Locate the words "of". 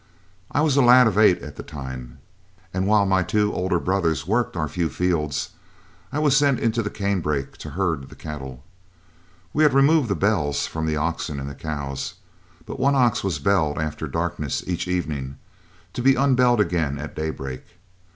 1.05-1.15